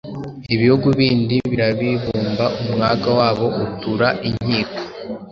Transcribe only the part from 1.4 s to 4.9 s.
birabibumba Umwaga wabo utura inkiko